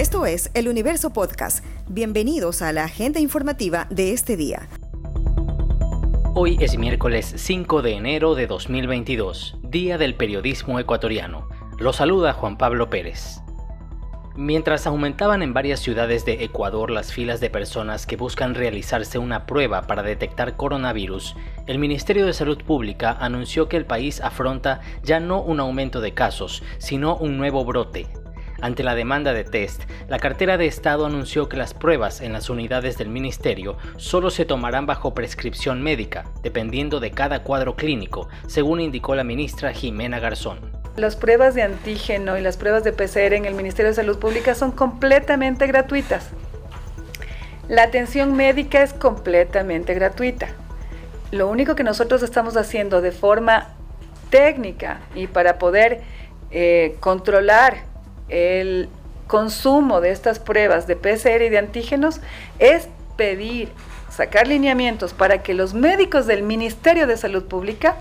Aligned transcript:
Esto 0.00 0.24
es 0.24 0.50
El 0.54 0.66
Universo 0.68 1.12
Podcast. 1.12 1.62
Bienvenidos 1.86 2.62
a 2.62 2.72
la 2.72 2.84
agenda 2.84 3.20
informativa 3.20 3.86
de 3.90 4.14
este 4.14 4.34
día. 4.34 4.66
Hoy 6.34 6.56
es 6.58 6.78
miércoles 6.78 7.34
5 7.36 7.82
de 7.82 7.96
enero 7.96 8.34
de 8.34 8.46
2022, 8.46 9.58
Día 9.62 9.98
del 9.98 10.14
Periodismo 10.14 10.80
Ecuatoriano. 10.80 11.50
Lo 11.78 11.92
saluda 11.92 12.32
Juan 12.32 12.56
Pablo 12.56 12.88
Pérez. 12.88 13.42
Mientras 14.36 14.86
aumentaban 14.86 15.42
en 15.42 15.52
varias 15.52 15.80
ciudades 15.80 16.24
de 16.24 16.44
Ecuador 16.44 16.90
las 16.90 17.12
filas 17.12 17.40
de 17.40 17.50
personas 17.50 18.06
que 18.06 18.16
buscan 18.16 18.54
realizarse 18.54 19.18
una 19.18 19.44
prueba 19.44 19.82
para 19.82 20.02
detectar 20.02 20.56
coronavirus, 20.56 21.36
el 21.66 21.78
Ministerio 21.78 22.24
de 22.24 22.32
Salud 22.32 22.56
Pública 22.64 23.18
anunció 23.20 23.68
que 23.68 23.76
el 23.76 23.84
país 23.84 24.22
afronta 24.22 24.80
ya 25.02 25.20
no 25.20 25.42
un 25.42 25.60
aumento 25.60 26.00
de 26.00 26.14
casos, 26.14 26.62
sino 26.78 27.18
un 27.18 27.36
nuevo 27.36 27.66
brote. 27.66 28.06
Ante 28.62 28.82
la 28.82 28.94
demanda 28.94 29.32
de 29.32 29.44
test, 29.44 29.84
la 30.08 30.18
cartera 30.18 30.58
de 30.58 30.66
Estado 30.66 31.06
anunció 31.06 31.48
que 31.48 31.56
las 31.56 31.72
pruebas 31.72 32.20
en 32.20 32.34
las 32.34 32.50
unidades 32.50 32.98
del 32.98 33.08
Ministerio 33.08 33.78
solo 33.96 34.30
se 34.30 34.44
tomarán 34.44 34.84
bajo 34.84 35.14
prescripción 35.14 35.82
médica, 35.82 36.26
dependiendo 36.42 37.00
de 37.00 37.10
cada 37.10 37.42
cuadro 37.42 37.74
clínico, 37.74 38.28
según 38.46 38.80
indicó 38.80 39.14
la 39.14 39.24
ministra 39.24 39.72
Jimena 39.72 40.20
Garzón. 40.20 40.58
Las 40.96 41.16
pruebas 41.16 41.54
de 41.54 41.62
antígeno 41.62 42.36
y 42.36 42.42
las 42.42 42.58
pruebas 42.58 42.84
de 42.84 42.92
PCR 42.92 43.32
en 43.32 43.46
el 43.46 43.54
Ministerio 43.54 43.90
de 43.90 43.94
Salud 43.94 44.18
Pública 44.18 44.54
son 44.54 44.72
completamente 44.72 45.66
gratuitas. 45.66 46.28
La 47.68 47.84
atención 47.84 48.36
médica 48.36 48.82
es 48.82 48.92
completamente 48.92 49.94
gratuita. 49.94 50.48
Lo 51.30 51.48
único 51.48 51.76
que 51.76 51.84
nosotros 51.84 52.22
estamos 52.22 52.58
haciendo 52.58 53.00
de 53.00 53.12
forma 53.12 53.68
técnica 54.28 55.00
y 55.14 55.28
para 55.28 55.58
poder 55.58 56.02
eh, 56.50 56.96
controlar 57.00 57.89
el 58.30 58.88
consumo 59.26 60.00
de 60.00 60.10
estas 60.10 60.38
pruebas 60.38 60.86
de 60.86 60.96
PCR 60.96 61.42
y 61.42 61.50
de 61.50 61.58
antígenos 61.58 62.20
es 62.58 62.88
pedir, 63.16 63.68
sacar 64.10 64.48
lineamientos 64.48 65.12
para 65.12 65.42
que 65.42 65.54
los 65.54 65.74
médicos 65.74 66.26
del 66.26 66.42
Ministerio 66.42 67.06
de 67.06 67.16
Salud 67.16 67.44
Pública 67.44 67.96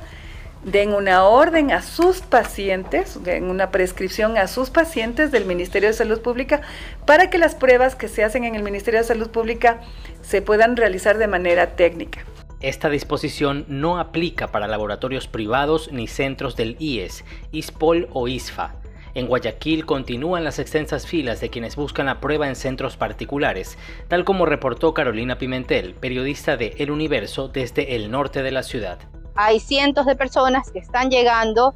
den 0.63 0.93
una 0.93 1.23
orden 1.25 1.71
a 1.71 1.81
sus 1.81 2.21
pacientes, 2.21 3.23
den 3.23 3.49
una 3.49 3.71
prescripción 3.71 4.37
a 4.37 4.47
sus 4.47 4.69
pacientes 4.69 5.31
del 5.31 5.45
Ministerio 5.45 5.89
de 5.89 5.93
Salud 5.93 6.21
Pública 6.21 6.61
para 7.05 7.29
que 7.29 7.37
las 7.37 7.55
pruebas 7.55 7.95
que 7.95 8.07
se 8.07 8.23
hacen 8.23 8.43
en 8.43 8.55
el 8.55 8.63
Ministerio 8.63 8.99
de 8.99 9.05
Salud 9.05 9.29
Pública 9.29 9.81
se 10.21 10.41
puedan 10.41 10.75
realizar 10.75 11.17
de 11.17 11.27
manera 11.27 11.75
técnica. 11.75 12.25
Esta 12.59 12.89
disposición 12.89 13.65
no 13.69 13.99
aplica 13.99 14.47
para 14.47 14.67
laboratorios 14.67 15.27
privados 15.27 15.91
ni 15.93 16.07
centros 16.07 16.57
del 16.57 16.75
IES, 16.79 17.23
ISPOL 17.53 18.09
o 18.11 18.27
ISFA. 18.27 18.75
En 19.13 19.27
Guayaquil 19.27 19.85
continúan 19.85 20.43
las 20.43 20.59
extensas 20.59 21.07
filas 21.07 21.41
de 21.41 21.49
quienes 21.49 21.75
buscan 21.75 22.07
la 22.07 22.19
prueba 22.19 22.47
en 22.47 22.55
centros 22.55 22.97
particulares, 22.97 23.77
tal 24.07 24.25
como 24.25 24.45
reportó 24.45 24.93
Carolina 24.93 25.37
Pimentel, 25.37 25.93
periodista 25.93 26.57
de 26.57 26.75
El 26.77 26.91
Universo 26.91 27.47
desde 27.47 27.95
el 27.95 28.11
norte 28.11 28.43
de 28.43 28.51
la 28.51 28.63
ciudad 28.63 28.99
hay 29.41 29.61
cientos 29.61 30.05
de 30.05 30.17
personas 30.17 30.69
que 30.69 30.79
están 30.79 31.09
llegando. 31.09 31.73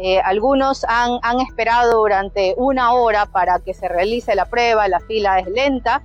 Eh, 0.00 0.18
algunos 0.18 0.84
han, 0.88 1.20
han 1.22 1.38
esperado 1.40 2.00
durante 2.00 2.54
una 2.56 2.92
hora 2.92 3.26
para 3.26 3.60
que 3.60 3.72
se 3.72 3.86
realice 3.86 4.34
la 4.34 4.46
prueba, 4.46 4.88
la 4.88 4.98
fila 4.98 5.38
es 5.38 5.46
lenta. 5.46 6.02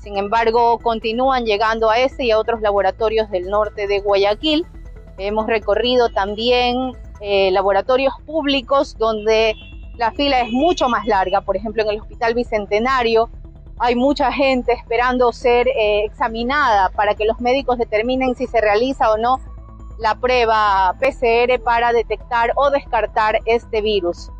Sin 0.00 0.16
embargo, 0.16 0.78
continúan 0.78 1.44
llegando 1.44 1.90
a 1.90 1.98
ese 1.98 2.26
y 2.26 2.30
a 2.30 2.38
otros 2.38 2.60
laboratorios 2.60 3.28
del 3.32 3.48
norte 3.48 3.88
de 3.88 3.98
Guayaquil. 3.98 4.64
Hemos 5.18 5.48
recorrido 5.48 6.10
también 6.10 6.92
eh, 7.20 7.50
laboratorios 7.50 8.14
públicos 8.24 8.96
donde 8.96 9.56
la 9.96 10.12
fila 10.12 10.40
es 10.40 10.50
mucho 10.50 10.88
más 10.88 11.06
larga. 11.06 11.40
Por 11.40 11.56
ejemplo, 11.56 11.82
en 11.82 11.90
el 11.90 12.00
Hospital 12.00 12.34
Bicentenario 12.34 13.30
hay 13.78 13.96
mucha 13.96 14.32
gente 14.32 14.72
esperando 14.72 15.32
ser 15.32 15.68
eh, 15.68 16.04
examinada 16.04 16.90
para 16.90 17.14
que 17.14 17.24
los 17.24 17.40
médicos 17.40 17.78
determinen 17.78 18.34
si 18.36 18.46
se 18.46 18.60
realiza 18.60 19.10
o 19.10 19.16
no 19.16 19.40
la 19.98 20.14
prueba 20.16 20.94
PCR 21.00 21.60
para 21.62 21.92
detectar 21.92 22.52
o 22.56 22.70
descartar 22.70 23.38
este 23.46 23.80
virus. 23.80 24.30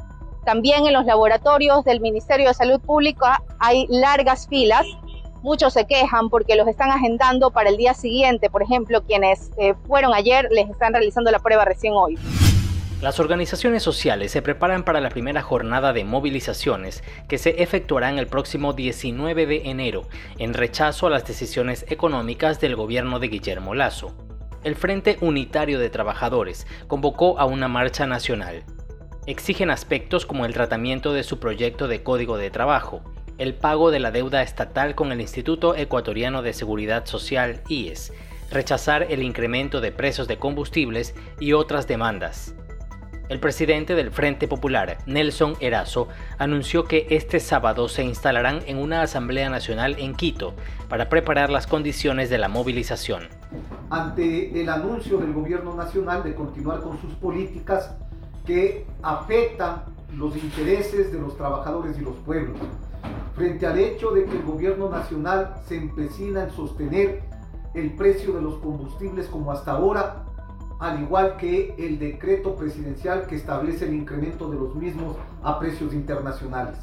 También 0.44 0.86
en 0.86 0.92
los 0.92 1.06
laboratorios 1.06 1.84
del 1.84 2.00
Ministerio 2.00 2.48
de 2.48 2.54
Salud 2.54 2.80
Pública 2.80 3.42
hay 3.58 3.86
largas 3.88 4.46
filas. 4.48 4.86
Muchos 5.42 5.72
se 5.72 5.86
quejan 5.86 6.28
porque 6.28 6.54
los 6.54 6.68
están 6.68 6.90
agendando 6.90 7.50
para 7.50 7.70
el 7.70 7.76
día 7.76 7.94
siguiente. 7.94 8.50
Por 8.50 8.62
ejemplo, 8.62 9.02
quienes 9.02 9.50
eh, 9.56 9.74
fueron 9.86 10.12
ayer 10.14 10.48
les 10.50 10.68
están 10.68 10.92
realizando 10.92 11.30
la 11.30 11.38
prueba 11.38 11.64
recién 11.64 11.94
hoy. 11.94 12.18
Las 13.04 13.20
organizaciones 13.20 13.82
sociales 13.82 14.32
se 14.32 14.40
preparan 14.40 14.82
para 14.82 14.98
la 15.02 15.10
primera 15.10 15.42
jornada 15.42 15.92
de 15.92 16.04
movilizaciones 16.04 17.04
que 17.28 17.36
se 17.36 17.62
efectuarán 17.62 18.18
el 18.18 18.28
próximo 18.28 18.72
19 18.72 19.44
de 19.44 19.68
enero 19.68 20.08
en 20.38 20.54
rechazo 20.54 21.08
a 21.08 21.10
las 21.10 21.26
decisiones 21.26 21.84
económicas 21.90 22.62
del 22.62 22.76
gobierno 22.76 23.18
de 23.18 23.28
Guillermo 23.28 23.74
Lazo 23.74 24.14
el 24.62 24.74
Frente 24.74 25.18
Unitario 25.20 25.78
de 25.78 25.90
Trabajadores 25.90 26.66
convocó 26.88 27.38
a 27.38 27.44
una 27.44 27.68
marcha 27.68 28.06
nacional. 28.06 28.64
Exigen 29.26 29.68
aspectos 29.68 30.24
como 30.24 30.46
el 30.46 30.54
tratamiento 30.54 31.12
de 31.12 31.24
su 31.24 31.38
proyecto 31.38 31.88
de 31.88 32.02
código 32.02 32.38
de 32.38 32.50
trabajo, 32.50 33.02
el 33.36 33.52
pago 33.52 33.90
de 33.90 34.00
la 34.00 34.12
deuda 34.12 34.40
estatal 34.40 34.94
con 34.94 35.12
el 35.12 35.20
Instituto 35.20 35.76
Ecuatoriano 35.76 36.40
de 36.40 36.54
Seguridad 36.54 37.04
Social, 37.04 37.60
IES, 37.68 38.14
rechazar 38.50 39.02
el 39.10 39.22
incremento 39.22 39.82
de 39.82 39.92
precios 39.92 40.26
de 40.26 40.38
combustibles 40.38 41.14
y 41.38 41.52
otras 41.52 41.86
demandas. 41.86 42.54
El 43.30 43.40
presidente 43.40 43.94
del 43.94 44.10
Frente 44.10 44.46
Popular, 44.46 44.98
Nelson 45.06 45.54
Erazo, 45.60 46.08
anunció 46.36 46.84
que 46.84 47.06
este 47.08 47.40
sábado 47.40 47.88
se 47.88 48.04
instalarán 48.04 48.60
en 48.66 48.76
una 48.76 49.00
Asamblea 49.00 49.48
Nacional 49.48 49.96
en 49.98 50.14
Quito 50.14 50.52
para 50.90 51.08
preparar 51.08 51.48
las 51.48 51.66
condiciones 51.66 52.28
de 52.28 52.36
la 52.36 52.48
movilización. 52.48 53.28
Ante 53.88 54.60
el 54.60 54.68
anuncio 54.68 55.16
del 55.16 55.32
gobierno 55.32 55.74
nacional 55.74 56.22
de 56.22 56.34
continuar 56.34 56.82
con 56.82 57.00
sus 57.00 57.14
políticas 57.14 57.96
que 58.44 58.84
afectan 59.02 59.84
los 60.14 60.36
intereses 60.36 61.10
de 61.10 61.18
los 61.18 61.34
trabajadores 61.38 61.96
y 61.96 62.02
los 62.02 62.16
pueblos, 62.26 62.58
frente 63.34 63.66
al 63.66 63.78
hecho 63.78 64.10
de 64.10 64.26
que 64.26 64.36
el 64.36 64.42
gobierno 64.42 64.90
nacional 64.90 65.54
se 65.66 65.76
empecina 65.76 66.44
en 66.44 66.50
sostener 66.50 67.22
el 67.72 67.94
precio 67.94 68.34
de 68.34 68.42
los 68.42 68.56
combustibles 68.58 69.28
como 69.28 69.50
hasta 69.50 69.72
ahora, 69.72 70.26
al 70.84 71.00
igual 71.00 71.38
que 71.38 71.74
el 71.78 71.98
decreto 71.98 72.56
presidencial 72.56 73.26
que 73.26 73.36
establece 73.36 73.86
el 73.86 73.94
incremento 73.94 74.50
de 74.50 74.58
los 74.58 74.74
mismos 74.74 75.16
a 75.42 75.58
precios 75.58 75.94
internacionales. 75.94 76.76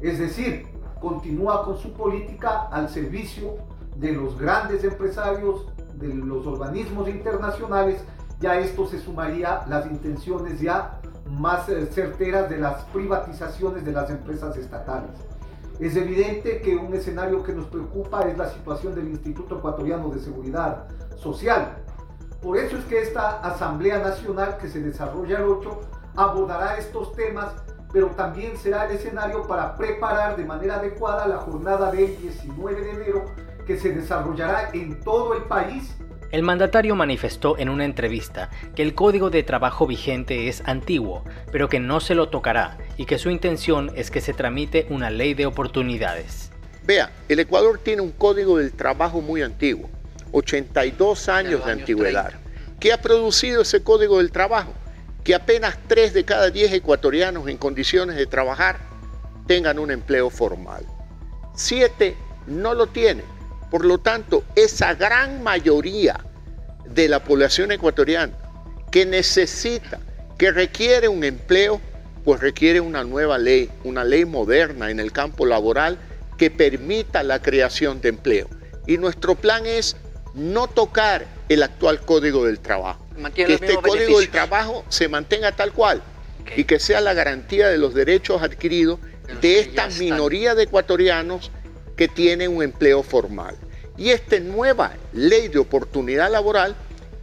Es 0.00 0.18
decir, 0.18 0.66
continúa 1.00 1.64
con 1.64 1.78
su 1.78 1.92
política 1.92 2.66
al 2.72 2.88
servicio 2.88 3.58
de 3.94 4.10
los 4.10 4.36
grandes 4.36 4.82
empresarios, 4.82 5.68
de 5.94 6.08
los 6.12 6.44
organismos 6.48 7.08
internacionales, 7.08 8.04
ya 8.40 8.58
esto 8.58 8.88
se 8.88 8.98
sumaría 8.98 9.62
las 9.68 9.86
intenciones 9.86 10.60
ya 10.60 11.00
más 11.30 11.68
eh, 11.68 11.86
certeras 11.86 12.50
de 12.50 12.58
las 12.58 12.82
privatizaciones 12.86 13.84
de 13.84 13.92
las 13.92 14.10
empresas 14.10 14.56
estatales. 14.56 15.12
Es 15.78 15.94
evidente 15.94 16.60
que 16.60 16.74
un 16.74 16.92
escenario 16.92 17.44
que 17.44 17.52
nos 17.52 17.66
preocupa 17.66 18.22
es 18.22 18.36
la 18.36 18.50
situación 18.50 18.96
del 18.96 19.06
Instituto 19.10 19.58
Ecuatoriano 19.58 20.08
de 20.08 20.18
Seguridad 20.18 20.88
Social. 21.16 21.83
Por 22.44 22.58
eso 22.58 22.76
es 22.76 22.84
que 22.84 23.00
esta 23.00 23.40
Asamblea 23.40 24.00
Nacional 24.00 24.58
que 24.60 24.68
se 24.68 24.78
desarrolla 24.82 25.38
el 25.38 25.44
8 25.44 25.80
abordará 26.14 26.76
estos 26.76 27.16
temas, 27.16 27.54
pero 27.90 28.08
también 28.08 28.58
será 28.58 28.84
el 28.84 28.96
escenario 28.96 29.46
para 29.46 29.74
preparar 29.78 30.36
de 30.36 30.44
manera 30.44 30.74
adecuada 30.74 31.26
la 31.26 31.38
jornada 31.38 31.90
del 31.90 32.14
19 32.20 32.82
de 32.82 32.90
enero 32.90 33.24
que 33.66 33.78
se 33.78 33.94
desarrollará 33.94 34.68
en 34.74 35.00
todo 35.00 35.32
el 35.32 35.44
país. 35.44 35.96
El 36.32 36.42
mandatario 36.42 36.94
manifestó 36.94 37.56
en 37.56 37.70
una 37.70 37.86
entrevista 37.86 38.50
que 38.74 38.82
el 38.82 38.94
código 38.94 39.30
de 39.30 39.42
trabajo 39.42 39.86
vigente 39.86 40.46
es 40.46 40.62
antiguo, 40.66 41.24
pero 41.50 41.70
que 41.70 41.80
no 41.80 41.98
se 42.00 42.14
lo 42.14 42.28
tocará 42.28 42.76
y 42.98 43.06
que 43.06 43.16
su 43.16 43.30
intención 43.30 43.90
es 43.94 44.10
que 44.10 44.20
se 44.20 44.34
tramite 44.34 44.86
una 44.90 45.08
ley 45.08 45.32
de 45.32 45.46
oportunidades. 45.46 46.50
Vea, 46.84 47.10
el 47.30 47.38
Ecuador 47.38 47.80
tiene 47.82 48.02
un 48.02 48.12
código 48.12 48.58
del 48.58 48.74
trabajo 48.74 49.22
muy 49.22 49.40
antiguo, 49.40 49.88
82 50.32 51.30
años 51.30 51.64
de 51.64 51.72
antigüedad. 51.72 52.43
¿Qué 52.84 52.92
ha 52.92 53.00
producido 53.00 53.62
ese 53.62 53.82
código 53.82 54.18
del 54.18 54.30
trabajo? 54.30 54.74
Que 55.24 55.34
apenas 55.34 55.78
3 55.88 56.12
de 56.12 56.26
cada 56.26 56.50
10 56.50 56.70
ecuatorianos 56.74 57.48
en 57.48 57.56
condiciones 57.56 58.14
de 58.14 58.26
trabajar 58.26 58.78
tengan 59.46 59.78
un 59.78 59.90
empleo 59.90 60.28
formal. 60.28 60.84
7 61.54 62.14
no 62.46 62.74
lo 62.74 62.88
tienen. 62.88 63.24
Por 63.70 63.86
lo 63.86 63.96
tanto, 63.96 64.44
esa 64.54 64.92
gran 64.92 65.42
mayoría 65.42 66.20
de 66.84 67.08
la 67.08 67.24
población 67.24 67.72
ecuatoriana 67.72 68.34
que 68.90 69.06
necesita, 69.06 69.98
que 70.36 70.50
requiere 70.50 71.08
un 71.08 71.24
empleo, 71.24 71.80
pues 72.22 72.40
requiere 72.40 72.82
una 72.82 73.02
nueva 73.02 73.38
ley, 73.38 73.70
una 73.84 74.04
ley 74.04 74.26
moderna 74.26 74.90
en 74.90 75.00
el 75.00 75.10
campo 75.10 75.46
laboral 75.46 75.96
que 76.36 76.50
permita 76.50 77.22
la 77.22 77.40
creación 77.40 78.02
de 78.02 78.10
empleo. 78.10 78.46
Y 78.86 78.98
nuestro 78.98 79.36
plan 79.36 79.64
es 79.64 79.96
no 80.34 80.66
tocar 80.66 81.26
el 81.48 81.62
actual 81.62 82.00
código 82.00 82.44
del 82.44 82.58
trabajo. 82.58 83.04
que 83.34 83.44
este 83.44 83.76
código 83.76 84.18
del 84.20 84.30
trabajo 84.30 84.84
se 84.88 85.08
mantenga 85.08 85.52
tal 85.52 85.72
cual 85.72 86.02
y 86.56 86.64
que 86.64 86.78
sea 86.78 87.00
la 87.00 87.14
garantía 87.14 87.68
de 87.68 87.78
los 87.78 87.94
derechos 87.94 88.42
adquiridos 88.42 88.98
de 89.40 89.60
esta 89.60 89.88
minoría 89.88 90.54
de 90.54 90.64
ecuatorianos 90.64 91.50
que 91.96 92.08
tienen 92.08 92.54
un 92.56 92.62
empleo 92.62 93.02
formal. 93.02 93.56
Y 93.96 94.10
esta 94.10 94.38
nueva 94.40 94.92
ley 95.12 95.48
de 95.48 95.58
oportunidad 95.58 96.30
laboral 96.30 96.74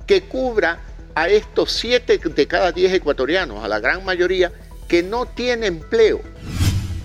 que 0.08 0.22
cubra 0.22 0.80
a 1.14 1.28
estos 1.28 1.72
siete 1.74 2.18
de 2.18 2.48
cada 2.48 2.72
diez 2.72 2.94
ecuatorianos, 2.94 3.64
a 3.64 3.68
la 3.68 3.80
gran 3.80 4.06
mayoría, 4.06 4.52
que 4.88 5.04
no 5.04 5.26
tiene 5.26 5.68
empleo. 5.68 6.22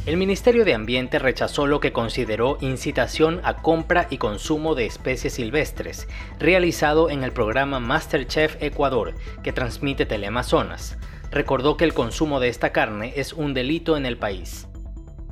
El 0.07 0.17
Ministerio 0.19 0.65
de 0.65 0.73
Ambiente 0.73 1.19
rechazó 1.19 1.67
lo 1.67 1.81
que 1.81 1.93
consideró 1.93 2.59
incitación 2.61 3.41
a 3.43 3.57
compra 3.57 4.07
y 4.09 4.19
consumo 4.19 4.77
de 4.77 4.87
especies 4.87 5.33
silvestres, 5.33 6.07
realizado 6.39 7.11
en 7.11 7.25
el 7.25 7.33
programa 7.33 7.81
Masterchef 7.81 8.63
Ecuador, 8.63 9.15
que 9.43 9.53
transmite 9.53 10.07
Teleamazonas. 10.07 10.97
Recordó 11.33 11.77
que 11.77 11.83
el 11.83 11.93
consumo 11.93 12.39
de 12.39 12.47
esta 12.47 12.71
carne 12.71 13.15
es 13.17 13.33
un 13.33 13.53
delito 13.53 13.97
en 13.97 14.07
el 14.07 14.17
país. 14.17 14.69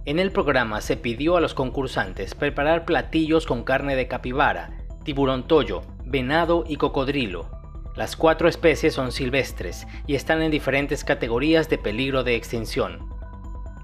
En 0.06 0.18
el 0.18 0.32
programa 0.32 0.80
se 0.80 0.96
pidió 0.96 1.36
a 1.36 1.40
los 1.40 1.54
concursantes 1.54 2.34
preparar 2.34 2.84
platillos 2.84 3.46
con 3.46 3.62
carne 3.62 3.94
de 3.94 4.08
capibara, 4.08 4.72
tiburón 5.04 5.46
toyo, 5.46 5.82
venado 6.04 6.64
y 6.66 6.78
cocodrilo. 6.78 7.48
Las 7.94 8.16
cuatro 8.16 8.48
especies 8.48 8.92
son 8.92 9.12
silvestres 9.12 9.86
y 10.08 10.16
están 10.16 10.42
en 10.42 10.50
diferentes 10.50 11.04
categorías 11.04 11.68
de 11.68 11.78
peligro 11.78 12.24
de 12.24 12.34
extinción. 12.34 13.13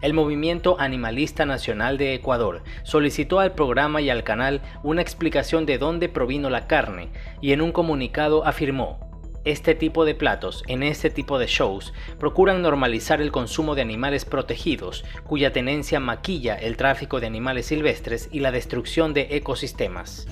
El 0.02 0.14
Movimiento 0.14 0.76
Animalista 0.80 1.44
Nacional 1.44 1.98
de 1.98 2.14
Ecuador 2.14 2.62
solicitó 2.84 3.38
al 3.38 3.52
programa 3.52 4.00
y 4.00 4.08
al 4.08 4.24
canal 4.24 4.62
una 4.82 5.02
explicación 5.02 5.66
de 5.66 5.76
dónde 5.76 6.08
provino 6.08 6.48
la 6.48 6.66
carne 6.66 7.10
y 7.42 7.52
en 7.52 7.60
un 7.60 7.70
comunicado 7.70 8.46
afirmó, 8.46 9.10
este 9.44 9.74
tipo 9.74 10.06
de 10.06 10.14
platos 10.14 10.62
en 10.68 10.82
este 10.82 11.10
tipo 11.10 11.38
de 11.38 11.46
shows 11.46 11.92
procuran 12.18 12.62
normalizar 12.62 13.20
el 13.20 13.30
consumo 13.30 13.74
de 13.74 13.82
animales 13.82 14.24
protegidos, 14.24 15.04
cuya 15.24 15.52
tenencia 15.52 16.00
maquilla 16.00 16.54
el 16.54 16.78
tráfico 16.78 17.20
de 17.20 17.26
animales 17.26 17.66
silvestres 17.66 18.28
y 18.32 18.40
la 18.40 18.52
destrucción 18.52 19.12
de 19.12 19.28
ecosistemas. 19.30 20.26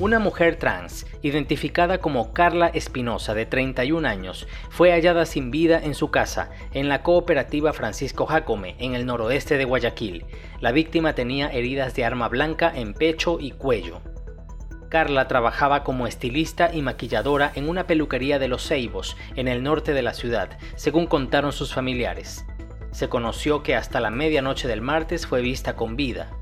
Una 0.00 0.20
mujer 0.20 0.54
trans, 0.54 1.06
identificada 1.22 1.98
como 1.98 2.32
Carla 2.32 2.68
Espinosa, 2.68 3.34
de 3.34 3.46
31 3.46 4.06
años, 4.06 4.46
fue 4.70 4.92
hallada 4.92 5.26
sin 5.26 5.50
vida 5.50 5.80
en 5.82 5.96
su 5.96 6.12
casa, 6.12 6.50
en 6.72 6.88
la 6.88 7.02
cooperativa 7.02 7.72
Francisco 7.72 8.24
Jacome, 8.24 8.76
en 8.78 8.94
el 8.94 9.06
noroeste 9.06 9.56
de 9.58 9.64
Guayaquil. 9.64 10.24
La 10.60 10.70
víctima 10.70 11.16
tenía 11.16 11.48
heridas 11.48 11.96
de 11.96 12.04
arma 12.04 12.28
blanca 12.28 12.70
en 12.72 12.94
pecho 12.94 13.38
y 13.40 13.50
cuello. 13.50 14.00
Carla 14.88 15.26
trabajaba 15.26 15.82
como 15.82 16.06
estilista 16.06 16.70
y 16.72 16.80
maquilladora 16.80 17.50
en 17.56 17.68
una 17.68 17.88
peluquería 17.88 18.38
de 18.38 18.46
Los 18.46 18.68
Ceibos, 18.68 19.16
en 19.34 19.48
el 19.48 19.64
norte 19.64 19.94
de 19.94 20.02
la 20.02 20.14
ciudad, 20.14 20.58
según 20.76 21.08
contaron 21.08 21.52
sus 21.52 21.74
familiares. 21.74 22.46
Se 22.92 23.08
conoció 23.08 23.64
que 23.64 23.74
hasta 23.74 23.98
la 23.98 24.10
medianoche 24.10 24.68
del 24.68 24.80
martes 24.80 25.26
fue 25.26 25.42
vista 25.42 25.74
con 25.74 25.96
vida. 25.96 26.37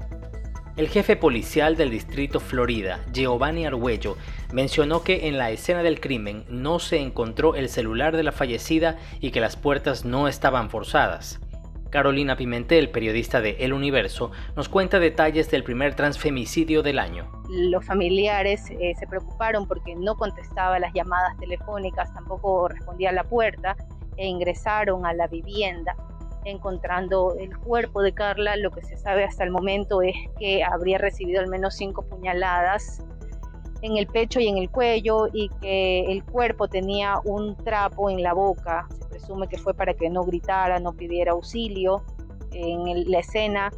El 0.76 0.88
jefe 0.88 1.16
policial 1.16 1.74
del 1.74 1.88
distrito 1.88 2.38
Florida, 2.38 3.00
Giovanni 3.10 3.64
Arguello, 3.64 4.18
mencionó 4.52 5.02
que 5.02 5.26
en 5.26 5.38
la 5.38 5.50
escena 5.50 5.82
del 5.82 6.00
crimen 6.00 6.44
no 6.50 6.80
se 6.80 7.00
encontró 7.00 7.54
el 7.54 7.70
celular 7.70 8.14
de 8.14 8.22
la 8.22 8.30
fallecida 8.30 8.98
y 9.18 9.30
que 9.30 9.40
las 9.40 9.56
puertas 9.56 10.04
no 10.04 10.28
estaban 10.28 10.68
forzadas. 10.68 11.40
Carolina 11.88 12.36
Pimentel, 12.36 12.90
periodista 12.90 13.40
de 13.40 13.56
El 13.60 13.72
Universo, 13.72 14.32
nos 14.54 14.68
cuenta 14.68 14.98
detalles 14.98 15.50
del 15.50 15.64
primer 15.64 15.94
transfemicidio 15.94 16.82
del 16.82 16.98
año. 16.98 17.26
Los 17.48 17.86
familiares 17.86 18.68
eh, 18.78 18.92
se 18.98 19.06
preocuparon 19.06 19.66
porque 19.66 19.94
no 19.94 20.14
contestaba 20.16 20.78
las 20.78 20.92
llamadas 20.92 21.38
telefónicas, 21.38 22.12
tampoco 22.12 22.68
respondía 22.68 23.08
a 23.08 23.14
la 23.14 23.24
puerta 23.24 23.76
e 24.18 24.26
ingresaron 24.26 25.06
a 25.06 25.14
la 25.14 25.26
vivienda 25.26 25.96
encontrando 26.46 27.34
el 27.38 27.56
cuerpo 27.58 28.02
de 28.02 28.12
Carla. 28.12 28.56
Lo 28.56 28.70
que 28.70 28.82
se 28.82 28.96
sabe 28.96 29.24
hasta 29.24 29.44
el 29.44 29.50
momento 29.50 30.02
es 30.02 30.14
que 30.38 30.64
habría 30.64 30.98
recibido 30.98 31.40
al 31.40 31.48
menos 31.48 31.74
cinco 31.74 32.02
puñaladas 32.02 33.04
en 33.82 33.96
el 33.96 34.06
pecho 34.06 34.40
y 34.40 34.48
en 34.48 34.56
el 34.56 34.70
cuello 34.70 35.26
y 35.32 35.50
que 35.60 36.10
el 36.10 36.24
cuerpo 36.24 36.68
tenía 36.68 37.20
un 37.24 37.56
trapo 37.56 38.10
en 38.10 38.22
la 38.22 38.32
boca. 38.32 38.86
Se 38.98 39.04
presume 39.06 39.48
que 39.48 39.58
fue 39.58 39.74
para 39.74 39.94
que 39.94 40.08
no 40.08 40.24
gritara, 40.24 40.80
no 40.80 40.92
pidiera 40.92 41.32
auxilio. 41.32 42.02
En 42.52 43.10
la 43.10 43.18
escena 43.18 43.70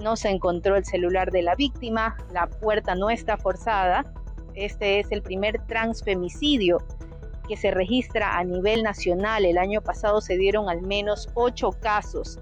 no 0.00 0.16
se 0.16 0.30
encontró 0.30 0.76
el 0.76 0.84
celular 0.84 1.30
de 1.30 1.42
la 1.42 1.54
víctima, 1.54 2.16
la 2.32 2.48
puerta 2.48 2.94
no 2.94 3.10
está 3.10 3.36
forzada. 3.36 4.04
Este 4.54 5.00
es 5.00 5.12
el 5.12 5.22
primer 5.22 5.64
transfemicidio 5.66 6.78
que 7.48 7.56
se 7.56 7.70
registra 7.70 8.38
a 8.38 8.44
nivel 8.44 8.82
nacional. 8.82 9.44
El 9.44 9.58
año 9.58 9.80
pasado 9.80 10.20
se 10.20 10.36
dieron 10.36 10.68
al 10.68 10.82
menos 10.82 11.28
ocho 11.34 11.70
casos. 11.72 12.38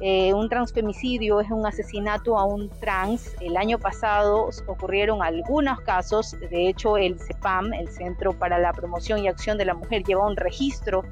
Eh, 0.00 0.34
un 0.34 0.48
transfemicidio 0.48 1.40
es 1.40 1.48
un 1.50 1.64
asesinato 1.64 2.36
a 2.36 2.44
un 2.44 2.68
trans. 2.80 3.36
El 3.40 3.56
año 3.56 3.78
pasado 3.78 4.48
ocurrieron 4.66 5.22
algunos 5.22 5.80
casos. 5.82 6.34
De 6.50 6.68
hecho, 6.68 6.96
el 6.96 7.20
CEPAM, 7.20 7.72
el 7.72 7.88
Centro 7.88 8.32
para 8.32 8.58
la 8.58 8.72
Promoción 8.72 9.20
y 9.20 9.28
Acción 9.28 9.58
de 9.58 9.66
la 9.66 9.74
Mujer, 9.74 10.02
lleva 10.02 10.26
un 10.26 10.36
registro 10.36 11.04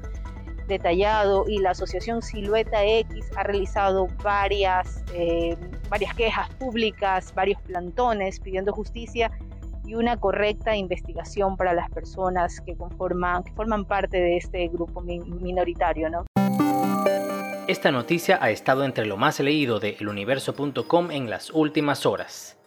detallado 0.67 1.45
y 1.47 1.59
la 1.59 1.71
Asociación 1.71 2.21
Silueta 2.21 2.83
X 2.83 3.25
ha 3.35 3.43
realizado 3.43 4.07
varias, 4.23 5.03
eh, 5.13 5.55
varias 5.89 6.13
quejas 6.15 6.49
públicas, 6.55 7.33
varios 7.33 7.61
plantones 7.61 8.39
pidiendo 8.39 8.73
justicia 8.73 9.31
y 9.85 9.95
una 9.95 10.17
correcta 10.17 10.75
investigación 10.75 11.57
para 11.57 11.73
las 11.73 11.89
personas 11.89 12.61
que 12.61 12.75
conforman, 12.75 13.43
que 13.43 13.51
forman 13.53 13.85
parte 13.85 14.17
de 14.17 14.37
este 14.37 14.67
grupo 14.67 15.01
minoritario. 15.01 16.09
¿no? 16.09 16.25
Esta 17.67 17.91
noticia 17.91 18.37
ha 18.41 18.49
estado 18.49 18.83
entre 18.83 19.05
lo 19.05 19.17
más 19.17 19.39
leído 19.39 19.79
de 19.79 19.97
eluniverso.com 19.99 21.11
en 21.11 21.29
las 21.29 21.51
últimas 21.51 22.05
horas. 22.05 22.57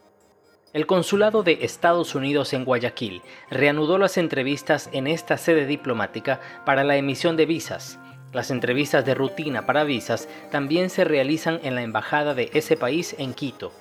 El 0.72 0.86
Consulado 0.86 1.42
de 1.42 1.58
Estados 1.60 2.14
Unidos 2.14 2.52
en 2.52 2.64
Guayaquil 2.64 3.22
reanudó 3.50 3.98
las 3.98 4.16
entrevistas 4.16 4.88
en 4.92 5.06
esta 5.06 5.36
sede 5.36 5.66
diplomática 5.66 6.40
para 6.64 6.82
la 6.84 6.96
emisión 6.96 7.36
de 7.36 7.46
visas. 7.46 8.00
Las 8.32 8.50
entrevistas 8.50 9.04
de 9.04 9.14
rutina 9.14 9.66
para 9.66 9.84
visas 9.84 10.28
también 10.50 10.90
se 10.90 11.04
realizan 11.04 11.60
en 11.62 11.76
la 11.76 11.82
embajada 11.82 12.34
de 12.34 12.50
ese 12.54 12.76
país 12.76 13.14
en 13.18 13.34
Quito. 13.34 13.72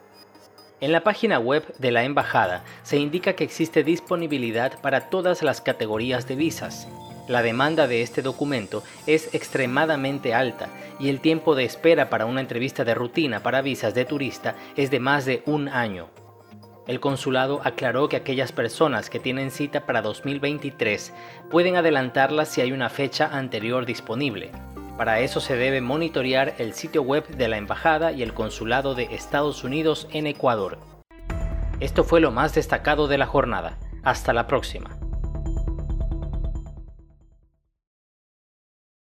En 0.84 0.92
la 0.92 1.00
página 1.00 1.40
web 1.40 1.64
de 1.78 1.92
la 1.92 2.04
embajada 2.04 2.66
se 2.84 2.98
indica 2.98 3.38
que 3.38 3.46
existe 3.46 3.86
disponibilidad 3.86 4.82
para 4.82 5.10
todas 5.10 5.42
las 5.42 5.62
categorías 5.62 6.28
de 6.28 6.36
visas. 6.36 6.90
La 7.30 7.42
demanda 7.42 7.88
de 7.88 8.02
este 8.02 8.22
documento 8.22 8.84
es 9.08 9.34
extremadamente 9.34 10.34
alta 10.34 10.68
y 11.00 11.08
el 11.08 11.22
tiempo 11.22 11.56
de 11.56 11.64
espera 11.64 12.10
para 12.10 12.26
una 12.26 12.42
entrevista 12.42 12.84
de 12.84 12.96
rutina 12.96 13.42
para 13.42 13.62
visas 13.62 13.96
de 13.96 14.04
turista 14.04 14.56
es 14.76 14.92
de 14.92 15.00
más 15.00 15.24
de 15.24 15.42
un 15.46 15.70
año. 15.70 16.10
El 16.86 17.00
consulado 17.00 17.62
aclaró 17.64 18.10
que 18.10 18.18
aquellas 18.18 18.52
personas 18.52 19.10
que 19.10 19.22
tienen 19.22 19.52
cita 19.52 19.86
para 19.86 20.02
2023 20.02 21.14
pueden 21.50 21.78
adelantarla 21.78 22.44
si 22.44 22.60
hay 22.60 22.74
una 22.74 22.90
fecha 22.90 23.30
anterior 23.32 23.86
disponible. 23.86 24.52
Para 24.98 25.22
eso 25.22 25.40
se 25.40 25.56
debe 25.56 25.82
monitorear 25.82 26.54
el 26.60 26.74
sitio 26.74 27.02
web 27.02 27.28
de 27.28 27.48
la 27.48 27.58
Embajada 27.58 28.12
y 28.12 28.22
el 28.22 28.34
Consulado 28.34 28.94
de 28.94 29.06
Estados 29.12 29.64
Unidos 29.64 30.08
en 30.12 30.28
Ecuador. 30.28 30.78
Esto 31.80 32.04
fue 32.04 32.22
lo 32.22 32.32
más 32.32 32.54
destacado 32.54 33.08
de 33.08 33.18
la 33.18 33.26
jornada. 33.26 33.80
Hasta 34.04 34.34
la 34.34 34.46
próxima. 34.46 35.03